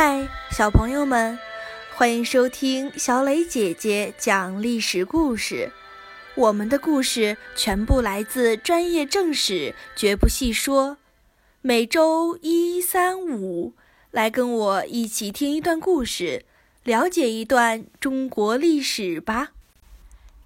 [0.00, 1.36] 嗨，小朋友们，
[1.96, 5.72] 欢迎收听小磊姐姐讲历史故事。
[6.36, 10.98] 我们的故事全部来自专业正史，绝不细说。
[11.62, 13.74] 每周一、三、五，
[14.12, 16.44] 来跟我一起听一段故事，
[16.84, 19.48] 了解一段中国历史吧。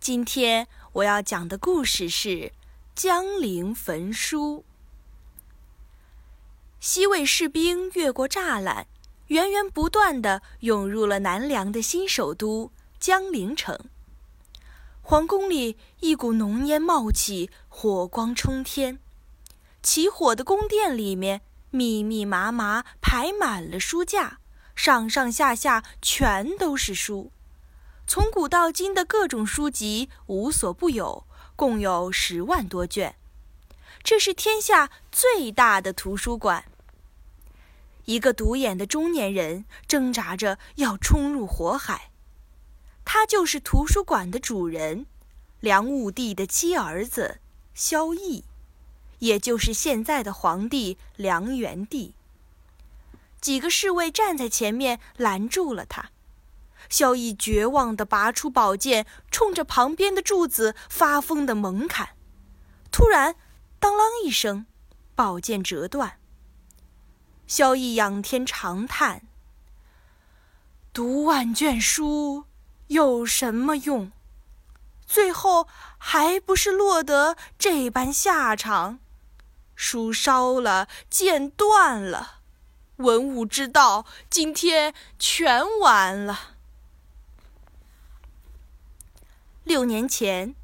[0.00, 2.50] 今天我要讲的故事是
[2.94, 4.64] 江陵焚书。
[6.80, 8.86] 西魏士兵越过栅栏。
[9.28, 13.78] 源源不断地涌入了南梁的新首都江陵城。
[15.00, 18.98] 皇宫里一股浓烟冒起，火光冲天。
[19.82, 24.38] 起火的宫殿里面密密麻麻排满了书架，
[24.74, 27.30] 上上下下全都是书，
[28.06, 33.16] 从古到今的各种书籍无所不有，共有十万多卷。
[34.02, 36.64] 这是天下最大的图书馆。
[38.06, 42.10] 一个独眼的中年人挣扎着要冲入火海，
[43.04, 45.06] 他就是图书馆的主人，
[45.60, 47.40] 梁武帝的七儿子
[47.74, 48.42] 萧绎，
[49.20, 52.14] 也就是现在的皇帝梁元帝。
[53.40, 56.10] 几个侍卫站在前面拦住了他，
[56.88, 62.10] 萧绎绝望地拔出宝剑，冲着旁边的柱子发疯地猛砍，
[62.90, 63.36] 突然，
[63.78, 64.66] 当啷一声，
[65.14, 66.18] 宝剑折断。
[67.56, 69.22] 萧绎仰天长叹
[70.92, 72.46] ：“读万卷书
[72.88, 74.10] 有什么用？
[75.06, 78.98] 最后还不是落得这般下场？
[79.76, 82.40] 书烧了，剑断了，
[82.96, 86.56] 文武之道今天全完了。”
[89.62, 90.56] 六年前，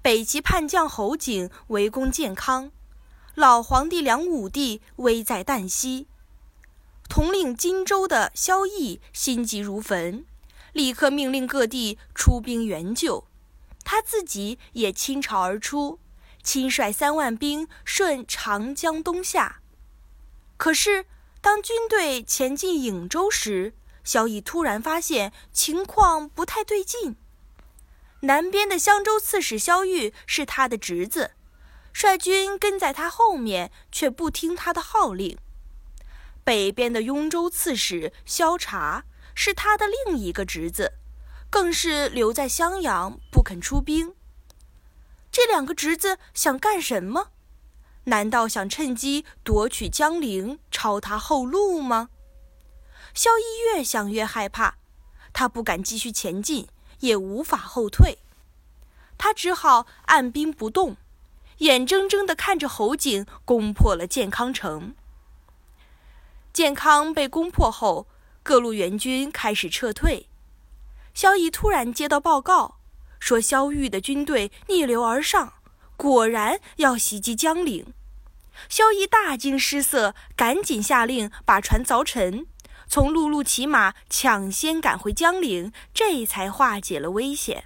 [0.00, 2.70] 北齐叛将侯景围攻建康，
[3.34, 6.06] 老皇帝梁武帝危在旦夕。
[7.08, 10.26] 统领荆州的萧绎心急如焚，
[10.72, 13.26] 立刻命令各地出兵援救，
[13.84, 16.00] 他自己也倾巢而出，
[16.42, 19.60] 亲率三万兵顺长江东下。
[20.56, 21.06] 可是，
[21.40, 23.74] 当军队前进颍州时，
[24.04, 27.16] 萧绎突然发现情况不太对劲。
[28.20, 31.32] 南边的襄州刺史萧玉是他的侄子，
[31.92, 35.38] 率军跟在他后面，却不听他的号令。
[36.46, 39.02] 北边的雍州刺史萧察
[39.34, 40.92] 是他的另一个侄子，
[41.50, 44.14] 更是留在襄阳不肯出兵。
[45.32, 47.32] 这两个侄子想干什么？
[48.04, 52.10] 难道想趁机夺取江陵，抄他后路吗？
[53.12, 54.76] 萧绎越想越害怕，
[55.32, 56.68] 他不敢继续前进，
[57.00, 58.18] 也无法后退，
[59.18, 60.96] 他只好按兵不动，
[61.58, 64.94] 眼睁睁地看着侯景攻破了建康城。
[66.56, 68.08] 建康被攻破后，
[68.42, 70.30] 各路援军开始撤退。
[71.12, 72.78] 萧绎突然接到报告，
[73.20, 75.52] 说萧玉的军队逆流而上，
[75.98, 77.92] 果然要袭击江陵。
[78.70, 82.46] 萧绎大惊失色，赶紧下令把船凿沉，
[82.88, 87.64] 从陆路骑马抢先赶回江陵，这才化解了危险。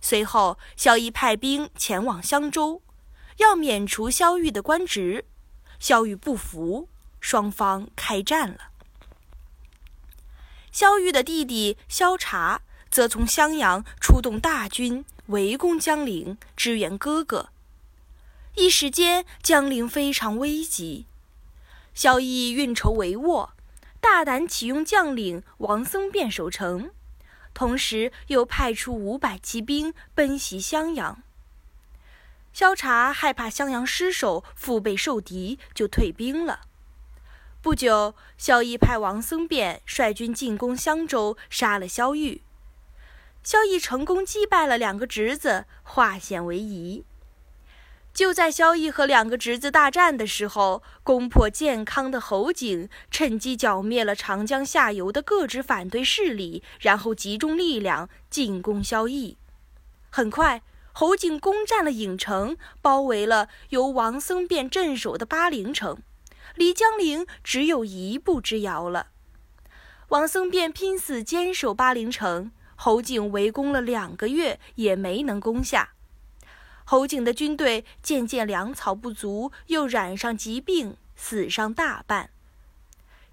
[0.00, 2.82] 随后，萧绎派兵前往襄州，
[3.36, 5.26] 要免除萧玉的官职。
[5.78, 6.88] 萧玉不服。
[7.28, 8.70] 双方开战了。
[10.70, 17.48] 萧玉的弟弟萧察则从襄阳出动大军围攻江陵，支援哥哥。
[18.54, 21.06] 一时间，江陵非常危急。
[21.92, 23.50] 萧绎运筹帷幄，
[24.00, 26.92] 大胆启用将领王僧辩守城，
[27.52, 31.24] 同时又派出五百骑兵奔袭襄阳。
[32.52, 36.60] 萧察害怕襄阳失守，腹背受敌，就退兵了。
[37.66, 42.42] 不久，萧绎派王僧辩率军进攻襄州，杀了萧玉。
[43.42, 47.04] 萧绎成功击败了两个侄子，化险为夷。
[48.14, 59.34] 就在萧绎和两个侄子大战的时候，攻破建康的侯景趁机剿灭了长江下游的各支反对势力，然后集中力量进攻萧绎。
[60.08, 65.98] 很快，侯景攻占了郢城，包围了由王僧辩镇守的巴陵城。
[66.56, 69.08] 离江陵只有一步之遥了。
[70.08, 75.90] 王僧辩拼死坚守巴陵城，侯景围攻了两个月也没能攻下。
[76.84, 82.30] 侯景的军队渐渐粮草不足，又染上疾病，死伤大半。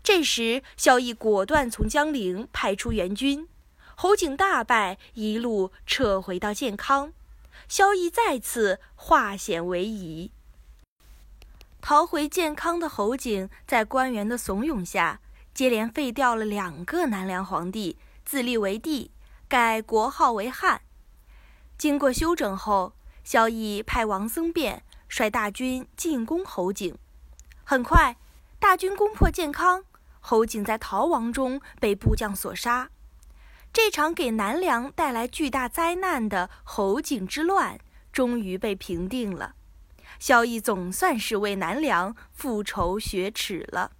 [0.01, 3.47] 这时，萧绎果断从江陵派出援军，
[3.95, 7.13] 侯景大败，一路撤回到建康。
[7.69, 10.31] 萧绎再次化险为夷。
[11.85, 15.19] 逃回建康的侯景，在官员的怂恿下，
[15.53, 19.11] 接连废掉了两个南梁皇帝，自立为帝，
[19.49, 20.79] 改国号为汉。
[21.77, 22.93] 经过休整后，
[23.25, 26.97] 萧绎派王僧辩率大军进攻侯景。
[27.65, 28.15] 很快，
[28.59, 29.83] 大军攻破建康，
[30.21, 32.89] 侯景在逃亡中被部将所杀。
[33.73, 37.77] 这场给南梁带来巨大灾难的侯景之乱，
[38.13, 39.55] 终于被平定了。
[40.23, 43.91] 萧绎总算是为南梁复仇雪耻了。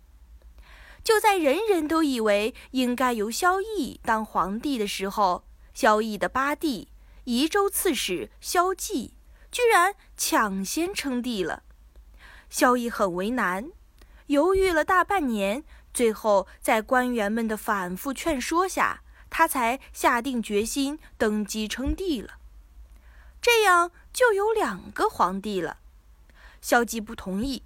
[1.03, 5.43] 就在人人都以为应该由萧绎当皇帝的时候，
[5.73, 6.87] 萧绎的八弟
[7.25, 9.15] 宜州刺史萧纪
[9.51, 11.63] 居然抢先称帝了。
[12.49, 13.69] 萧绎很为难，
[14.27, 22.35] 犹豫了大半年，最后在官员们的反复劝说下，他才下定决心登基称帝了。
[23.41, 25.79] 这样就有两个皇帝了。
[26.63, 27.61] 萧纪不同意，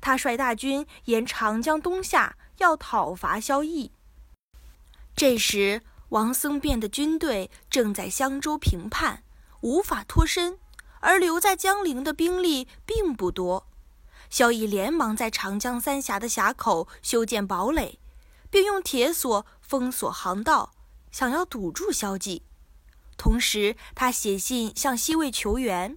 [0.00, 3.90] 他率大军沿长江东下，要讨伐萧绎。
[5.14, 9.22] 这时，王僧辩的军队正在襄州平叛，
[9.60, 10.58] 无法脱身，
[10.98, 13.68] 而留在江陵的兵力并不多。
[14.28, 18.00] 萧绎连忙在长江三峡的峡口修建堡垒，
[18.50, 20.72] 并用铁索封锁航道，
[21.12, 22.42] 想要堵住萧纪。
[23.16, 25.96] 同时，他写信向西魏求援，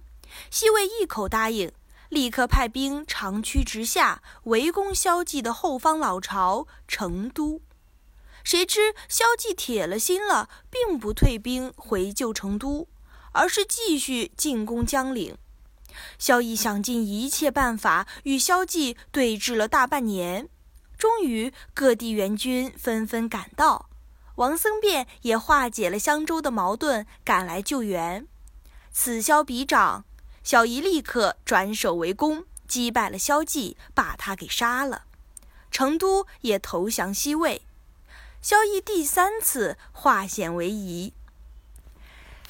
[0.52, 1.72] 西魏一口答应。
[2.08, 7.60] 立刻派兵长驱直下，围攻萧纪的后方老巢成都。
[8.42, 12.88] 谁知萧纪铁了心了，并不退兵回救成都，
[13.32, 15.36] 而是继续进攻江陵。
[16.18, 20.48] 萧绎想尽一切办法与萧纪对峙了大半年，
[20.96, 23.90] 终于各地援军纷纷赶到，
[24.36, 28.26] 王僧辩也化解了襄州的矛盾，赶来救援。
[28.90, 30.04] 此消彼长。
[30.48, 35.04] 小姨立刻转守为攻，击败了萧纪，把他给杀了。
[35.70, 37.60] 成都也投降西魏，
[38.40, 41.12] 萧绎第三次化险为夷。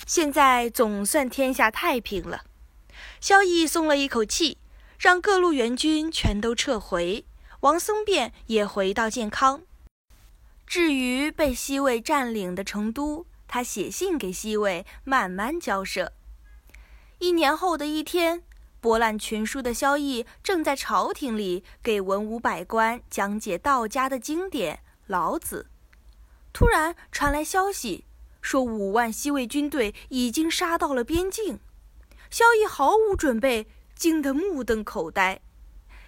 [0.06, 2.44] 现在总算天下太平了，
[3.20, 4.58] 萧绎松了一口气，
[4.96, 7.24] 让各路援军全都撤回，
[7.62, 9.62] 王僧辩也回到建康。
[10.64, 16.12] 至于被西魏占领的成都，他写信给西魏，慢慢交涉。
[17.20, 18.44] 一年后的一天，
[18.80, 24.76] 博览群书的萧绎正在朝廷里给文武百官讲解道家的经典
[25.08, 25.66] 《老子》，
[26.52, 28.04] 突然传来消息，
[28.40, 31.58] 说五万西魏军队已经杀到了边境。
[32.30, 33.66] 萧绎毫无准备，
[33.96, 35.40] 惊得目瞪口呆。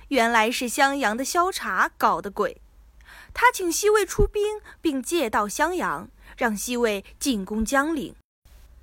[0.09, 2.61] 原来是襄阳的萧察搞的鬼，
[3.35, 8.15] 他请西魏出兵，并借道襄阳，让西魏进攻江陵。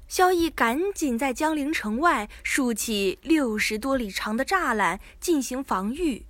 [0.07, 6.25] 萧绎赶紧在江陵城外竖起六十多里长的栅栏进行防御。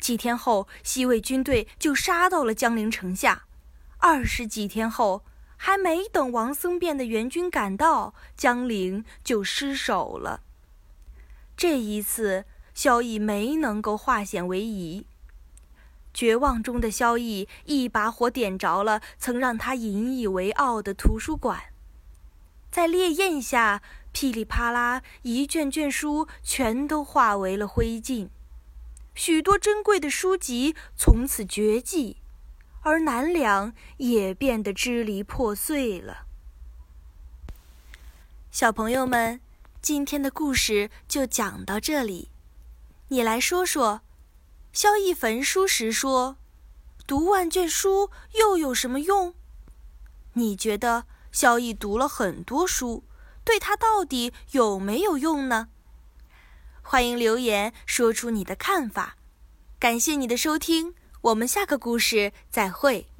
[0.00, 3.44] 几天后，西魏军队就杀到了江陵城下。
[3.98, 5.24] 二十几天后，
[5.56, 10.42] 还没等王僧辩的援军赶到，江陵就失守了。
[11.56, 15.06] 这一次，萧绎没能够化险为夷。
[16.14, 21.71] 绝望中的萧绎一把火点着了曾让他引以为傲的图书馆。
[22.72, 28.30] 在烈焰下，噼里啪啦，一卷卷书全都化为了灰烬，
[29.14, 32.16] 许多珍贵的书籍从此绝迹，
[32.80, 36.24] 而南梁也变得支离破碎了。
[38.50, 39.38] 小朋友们，
[39.82, 42.30] 今天的故事就讲到这里。
[43.08, 44.00] 你来说说，
[44.72, 46.38] 萧绎焚书时说
[47.06, 49.34] ：“读万卷书又有什么用？”
[50.32, 51.04] 你觉得？
[51.32, 53.04] 萧逸读了很多书，
[53.42, 55.68] 对他到底有没有用呢？
[56.82, 59.16] 欢迎留言说出你的看法。
[59.78, 63.11] 感谢你的收听，我们下个故事再会。